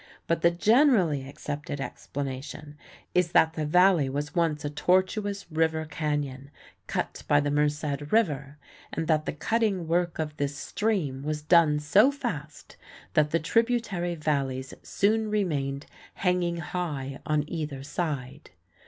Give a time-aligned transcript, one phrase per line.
[0.25, 2.75] But the generally accepted explanation
[3.13, 6.49] is that the Valley was once a tortuous river canyon
[6.87, 8.57] cut by the Merced River,
[8.91, 12.77] and that the cutting work of this stream was done so fast
[13.13, 18.49] that the "tributary valleys soon remained hanging high on either side."